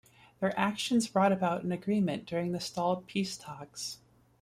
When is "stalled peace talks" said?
2.59-3.99